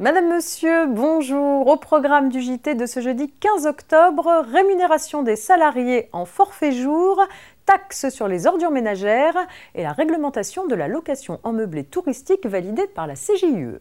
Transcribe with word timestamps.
Madame, 0.00 0.32
Monsieur, 0.32 0.86
bonjour. 0.86 1.66
Au 1.66 1.76
programme 1.76 2.28
du 2.28 2.40
JT 2.40 2.76
de 2.76 2.86
ce 2.86 3.00
jeudi 3.00 3.32
15 3.40 3.66
octobre, 3.66 4.44
rémunération 4.48 5.24
des 5.24 5.34
salariés 5.34 6.08
en 6.12 6.24
forfait 6.24 6.70
jour, 6.70 7.20
taxes 7.66 8.08
sur 8.10 8.28
les 8.28 8.46
ordures 8.46 8.70
ménagères 8.70 9.48
et 9.74 9.82
la 9.82 9.90
réglementation 9.90 10.68
de 10.68 10.76
la 10.76 10.86
location 10.86 11.40
en 11.42 11.52
meublé 11.52 11.82
touristique 11.82 12.46
validée 12.46 12.86
par 12.86 13.08
la 13.08 13.14
CJUE. 13.14 13.80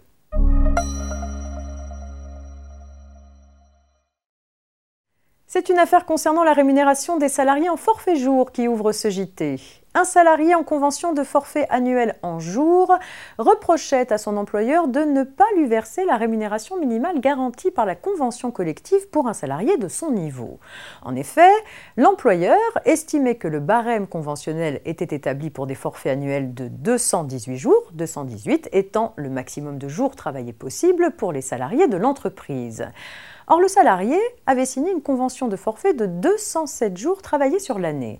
C'est 5.50 5.70
une 5.70 5.79
affaire 5.79 6.05
concernant 6.05 6.43
la 6.43 6.52
rémunération 6.52 7.16
des 7.16 7.29
salariés 7.29 7.70
en 7.70 7.77
forfait 7.77 8.18
jour 8.18 8.52
qui 8.52 8.68
ouvre 8.68 8.91
ce 8.91 9.09
JT 9.09 9.55
un 9.97 10.05
salarié 10.05 10.54
en 10.54 10.64
convention 10.64 11.11
de 11.11 11.24
forfait 11.24 11.65
annuel 11.71 12.18
en 12.21 12.38
jour 12.38 12.93
reprochait 13.39 14.14
à 14.14 14.19
son 14.19 14.38
employeur 14.38 14.88
de 14.88 15.00
ne 15.00 15.24
pas 15.24 15.47
lui 15.55 15.65
verser 15.65 16.05
la 16.05 16.18
rémunération 16.18 16.78
minimale 16.78 17.19
garantie 17.19 17.71
par 17.71 17.88
la 17.88 17.96
convention 17.96 18.52
collective 18.52 19.10
pour 19.10 19.28
un 19.28 19.33
salarié 19.33 19.75
de 19.78 19.88
son 19.88 20.11
niveau. 20.11 20.60
En 21.02 21.15
effet, 21.15 21.50
l'employeur 21.96 22.60
estimait 22.86 23.38
que 23.38 23.47
le 23.47 23.60
barème 23.60 24.05
conventionnel 24.05 24.82
était 24.86 25.16
établi 25.16 25.50
pour 25.50 25.66
des 25.66 25.74
forfaits 25.74 26.14
annuels 26.14 26.54
de 26.54 26.68
218 26.68 27.57
jours, 27.57 27.89
218 27.93 28.69
étant 28.74 29.14
le 29.16 29.32
maximum 29.32 29.79
de 29.79 29.88
jours 29.88 30.16
travaillés 30.16 30.54
possible 30.54 31.10
pour 31.18 31.32
les 31.32 31.41
salariés 31.41 31.88
de 31.88 31.97
l'entreprise. 31.97 32.86
Or, 33.50 33.61
le 33.61 33.69
salarié 33.69 34.19
avait 34.45 34.66
signé 34.66 34.92
une 34.92 35.02
convention 35.02 35.47
de 35.47 35.55
forfait 35.55 35.94
de 35.94 36.05
207 36.05 36.97
jours 36.97 37.22
travaillés 37.22 37.59
sur 37.59 37.80
l'année. 37.80 38.19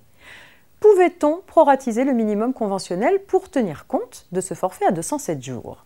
Pouvait-on 0.80 1.42
proratiser 1.46 2.06
le 2.06 2.14
minimum 2.14 2.54
conventionnel 2.54 3.20
pour 3.28 3.50
tenir 3.50 3.88
compte 3.88 4.26
de 4.32 4.40
ce 4.40 4.54
forfait 4.54 4.86
à 4.86 4.92
207 4.92 5.44
jours? 5.44 5.86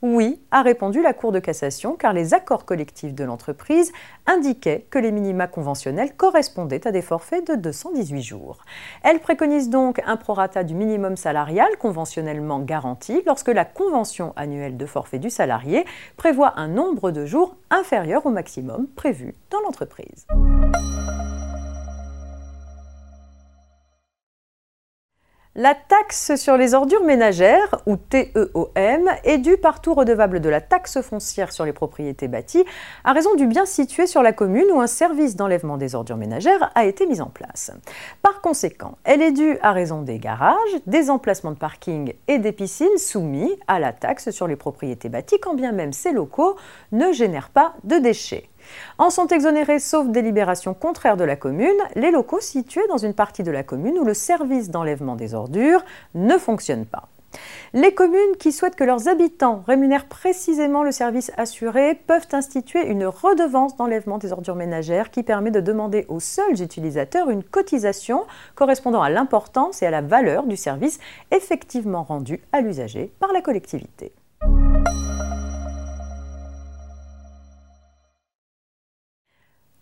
Oui, 0.00 0.40
a 0.52 0.62
répondu 0.62 1.02
la 1.02 1.12
Cour 1.12 1.32
de 1.32 1.40
cassation, 1.40 1.96
car 1.96 2.12
les 2.12 2.32
accords 2.32 2.64
collectifs 2.64 3.14
de 3.14 3.24
l'entreprise 3.24 3.92
indiquaient 4.26 4.86
que 4.90 4.98
les 4.98 5.10
minima 5.10 5.48
conventionnels 5.48 6.14
correspondaient 6.14 6.86
à 6.86 6.92
des 6.92 7.02
forfaits 7.02 7.48
de 7.48 7.54
218 7.56 8.22
jours. 8.22 8.64
Elle 9.02 9.18
préconise 9.18 9.70
donc 9.70 10.00
un 10.06 10.16
prorata 10.16 10.62
du 10.62 10.74
minimum 10.74 11.16
salarial 11.16 11.76
conventionnellement 11.78 12.60
garanti 12.60 13.22
lorsque 13.26 13.48
la 13.48 13.64
convention 13.64 14.32
annuelle 14.36 14.76
de 14.76 14.86
forfait 14.86 15.18
du 15.18 15.30
salarié 15.30 15.84
prévoit 16.16 16.54
un 16.60 16.68
nombre 16.68 17.10
de 17.10 17.26
jours 17.26 17.56
inférieur 17.70 18.24
au 18.24 18.30
maximum 18.30 18.86
prévu 18.94 19.34
dans 19.50 19.60
l'entreprise. 19.60 20.26
La 25.60 25.74
taxe 25.74 26.36
sur 26.36 26.56
les 26.56 26.74
ordures 26.74 27.02
ménagères, 27.02 27.82
ou 27.84 27.96
TEOM, 27.96 29.10
est 29.24 29.38
due 29.38 29.56
par 29.56 29.80
tout 29.80 29.92
redevable 29.92 30.38
de 30.38 30.48
la 30.48 30.60
taxe 30.60 31.00
foncière 31.00 31.50
sur 31.50 31.64
les 31.64 31.72
propriétés 31.72 32.28
bâties 32.28 32.64
à 33.02 33.12
raison 33.12 33.34
du 33.34 33.48
bien 33.48 33.66
situé 33.66 34.06
sur 34.06 34.22
la 34.22 34.32
commune 34.32 34.66
où 34.72 34.80
un 34.80 34.86
service 34.86 35.34
d'enlèvement 35.34 35.76
des 35.76 35.96
ordures 35.96 36.16
ménagères 36.16 36.70
a 36.76 36.84
été 36.84 37.06
mis 37.06 37.20
en 37.20 37.26
place. 37.26 37.72
Par 38.22 38.40
conséquent, 38.40 38.98
elle 39.02 39.20
est 39.20 39.32
due 39.32 39.58
à 39.60 39.72
raison 39.72 40.02
des 40.02 40.20
garages, 40.20 40.54
des 40.86 41.10
emplacements 41.10 41.50
de 41.50 41.58
parking 41.58 42.12
et 42.28 42.38
des 42.38 42.52
piscines 42.52 42.96
soumis 42.96 43.58
à 43.66 43.80
la 43.80 43.92
taxe 43.92 44.30
sur 44.30 44.46
les 44.46 44.54
propriétés 44.54 45.08
bâties 45.08 45.40
quand 45.40 45.54
bien 45.54 45.72
même 45.72 45.92
ces 45.92 46.12
locaux 46.12 46.54
ne 46.92 47.10
génèrent 47.10 47.50
pas 47.50 47.74
de 47.82 47.96
déchets. 47.96 48.48
En 48.98 49.10
sont 49.10 49.26
exonérés, 49.28 49.78
sauf 49.78 50.08
délibération 50.08 50.74
contraire 50.74 51.16
de 51.16 51.24
la 51.24 51.36
commune, 51.36 51.68
les 51.94 52.10
locaux 52.10 52.40
situés 52.40 52.86
dans 52.88 52.98
une 52.98 53.14
partie 53.14 53.42
de 53.42 53.50
la 53.50 53.62
commune 53.62 53.98
où 53.98 54.04
le 54.04 54.14
service 54.14 54.70
d'enlèvement 54.70 55.16
des 55.16 55.34
ordures 55.34 55.84
ne 56.14 56.38
fonctionne 56.38 56.86
pas. 56.86 57.08
Les 57.74 57.92
communes 57.92 58.36
qui 58.38 58.52
souhaitent 58.52 58.76
que 58.76 58.84
leurs 58.84 59.08
habitants 59.08 59.62
rémunèrent 59.66 60.06
précisément 60.06 60.82
le 60.82 60.92
service 60.92 61.30
assuré 61.36 61.94
peuvent 61.94 62.28
instituer 62.32 62.86
une 62.86 63.04
redevance 63.04 63.76
d'enlèvement 63.76 64.18
des 64.18 64.32
ordures 64.32 64.54
ménagères 64.54 65.10
qui 65.10 65.22
permet 65.22 65.50
de 65.50 65.60
demander 65.60 66.06
aux 66.08 66.20
seuls 66.20 66.62
utilisateurs 66.62 67.28
une 67.28 67.44
cotisation 67.44 68.24
correspondant 68.54 69.02
à 69.02 69.10
l'importance 69.10 69.82
et 69.82 69.86
à 69.86 69.90
la 69.90 70.00
valeur 70.00 70.44
du 70.44 70.56
service 70.56 70.98
effectivement 71.30 72.02
rendu 72.02 72.40
à 72.52 72.62
l'usager 72.62 73.12
par 73.20 73.32
la 73.32 73.42
collectivité. 73.42 74.12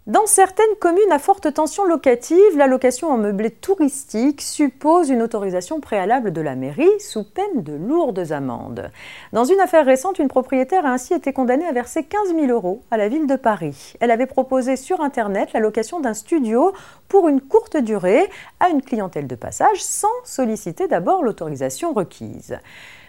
Dans 0.06 0.26
certaines 0.26 0.76
communes 0.78 1.10
à 1.10 1.18
forte 1.18 1.52
tension 1.52 1.84
locative, 1.84 2.56
la 2.56 2.68
location 2.68 3.10
en 3.10 3.16
meublé 3.16 3.50
touristique 3.50 4.40
suppose 4.40 5.10
une 5.10 5.20
autorisation 5.20 5.80
préalable 5.80 6.32
de 6.32 6.40
la 6.40 6.54
mairie 6.54 7.00
sous 7.00 7.24
peine 7.24 7.64
de 7.64 7.72
lourdes 7.72 8.30
amendes. 8.30 8.92
Dans 9.32 9.42
une 9.42 9.58
affaire 9.58 9.84
récente, 9.84 10.20
une 10.20 10.28
propriétaire 10.28 10.86
a 10.86 10.90
ainsi 10.90 11.12
été 11.12 11.32
condamnée 11.32 11.66
à 11.66 11.72
verser 11.72 12.04
15 12.04 12.36
000 12.36 12.46
euros 12.52 12.84
à 12.92 12.98
la 12.98 13.08
ville 13.08 13.26
de 13.26 13.34
Paris. 13.34 13.94
Elle 13.98 14.12
avait 14.12 14.26
proposé 14.26 14.76
sur 14.76 15.00
Internet 15.00 15.52
la 15.54 15.58
location 15.58 15.98
d'un 15.98 16.14
studio 16.14 16.72
pour 17.08 17.26
une 17.26 17.40
courte 17.40 17.76
durée 17.76 18.30
à 18.60 18.68
une 18.68 18.82
clientèle 18.82 19.26
de 19.26 19.34
passage 19.34 19.82
sans 19.82 20.06
solliciter 20.22 20.86
d'abord 20.86 21.24
l'autorisation 21.24 21.92
requise. 21.92 22.60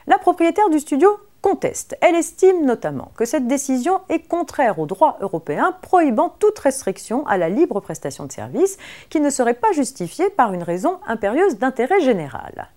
La 0.07 0.18
propriétaire 0.18 0.72
du 0.72 0.80
studio 0.80 1.09
Elle 2.02 2.16
estime 2.16 2.66
notamment 2.66 3.12
que 3.16 3.25
cette 3.25 3.47
décision 3.47 4.02
est 4.09 4.28
contraire 4.28 4.80
au 4.80 4.85
droit 4.85 5.18
européen 5.22 5.75
prohibant 5.81 6.30
toute 6.30 6.59
restriction 6.59 7.25
à 7.25 7.38
la 7.38 7.50
libre 7.50 7.80
prestation 7.80 8.25
de 8.25 8.31
services 8.31 8.78
qui 9.09 9.22
ne 9.22 9.30
serait 9.30 9.53
pas 9.53 9.72
justifiée 9.72 10.30
par 10.30 10.53
une 10.53 10.63
raison 10.63 11.00
impérieuse 11.07 11.57
d'intérêt 11.57 12.02
général. 12.02 12.69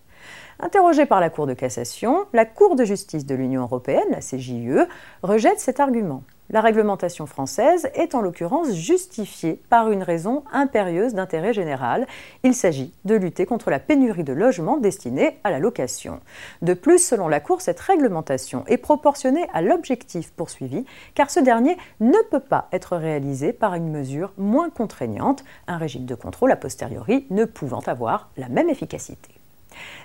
Interrogée 0.61 1.07
par 1.07 1.21
la 1.21 1.31
Cour 1.31 1.47
de 1.47 1.55
cassation, 1.55 2.27
la 2.33 2.45
Cour 2.45 2.77
de 2.77 2.85
justice 2.85 3.27
de 3.27 3.35
l'Union 3.35 3.63
européenne, 3.63 4.05
la 4.11 4.21
CJUE, 4.21 4.87
rejette 5.23 5.59
cet 5.59 5.81
argument. 5.81 6.23
La 6.53 6.61
réglementation 6.61 7.27
française 7.27 7.89
est 7.95 8.17
en 8.17 8.21
l'occurrence 8.21 8.73
justifiée 8.73 9.63
par 9.69 9.93
une 9.93 10.03
raison 10.03 10.43
impérieuse 10.53 11.15
d'intérêt 11.15 11.53
général. 11.53 12.09
Il 12.43 12.55
s'agit 12.55 12.93
de 13.05 13.15
lutter 13.15 13.47
contre 13.47 13.71
la 13.71 13.79
pénurie 13.79 14.25
de 14.25 14.33
logements 14.33 14.77
destinés 14.77 15.39
à 15.45 15.53
la 15.53 15.61
location. 15.61 16.19
De 16.63 16.75
plus, 16.75 16.99
selon 16.99 17.29
la 17.29 17.39
Cour, 17.39 17.61
cette 17.61 17.79
réglementation 17.79 18.65
est 18.67 18.79
proportionnée 18.79 19.47
à 19.55 19.63
l'objectif 19.63 20.33
poursuivi, 20.33 20.85
car 21.15 21.31
ce 21.31 21.39
dernier 21.39 21.77
ne 22.01 22.19
peut 22.31 22.41
pas 22.41 22.67
être 22.73 22.97
réalisé 22.97 23.53
par 23.53 23.75
une 23.75 23.89
mesure 23.89 24.33
moins 24.37 24.71
contraignante, 24.71 25.45
un 25.69 25.79
régime 25.79 26.05
de 26.05 26.17
contrôle 26.17 26.51
a 26.51 26.57
posteriori 26.57 27.29
ne 27.31 27.45
pouvant 27.45 27.83
avoir 27.87 28.29
la 28.37 28.49
même 28.49 28.69
efficacité. 28.69 29.31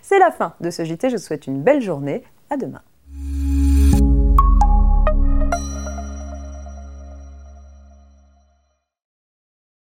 C'est 0.04 0.20
la 0.20 0.30
fin 0.30 0.54
de 0.62 0.70
ce 0.70 0.86
JT, 0.86 1.10
je 1.10 1.16
vous 1.16 1.22
souhaite 1.24 1.48
une 1.48 1.64
belle 1.64 1.82
journée, 1.82 2.24
à 2.52 2.58
demain. 2.58 2.82